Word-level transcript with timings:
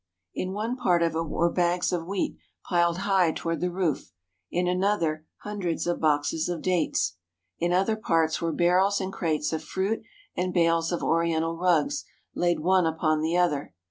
In 0.33 0.53
one 0.53 0.77
part 0.77 1.03
of 1.03 1.13
it 1.13 1.27
were 1.29 1.51
bags 1.51 1.93
of 1.93 2.07
wheat 2.07 2.35
piled 2.67 2.97
high 3.05 3.31
toward 3.33 3.61
the 3.61 3.69
roof; 3.69 4.13
in 4.49 4.67
another 4.67 5.27
hundreds 5.43 5.85
of 5.85 5.99
boxes 6.01 6.49
of 6.49 6.63
dates. 6.63 7.17
In 7.59 7.71
other 7.71 7.95
parts 7.95 8.41
were 8.41 8.51
barrels 8.51 8.99
and 8.99 9.13
crates 9.13 9.53
of 9.53 9.63
fruit 9.63 10.01
and 10.35 10.55
bales 10.55 10.91
of 10.91 11.03
oriental 11.03 11.55
rugs 11.55 12.03
laid 12.33 12.61
one 12.61 12.87
upon 12.87 13.21
the 13.21 13.37
other. 13.37 13.75